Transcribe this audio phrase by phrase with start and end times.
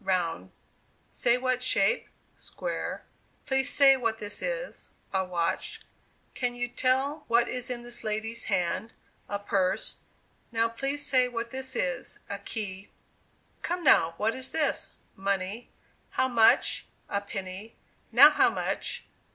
[0.03, 0.49] round;
[1.11, 3.03] "Say what shape," square;
[3.45, 5.79] "Please say what this is," a watch;
[6.33, 8.93] "Can you tell what is in this lady's hand?"
[9.29, 9.97] a purse;
[10.51, 12.89] "Now please say what this is?" a key;
[13.61, 15.69] "Come now, what is this?" money;
[16.09, 17.75] "How much?" a penny;
[18.11, 19.05] "Now how much?"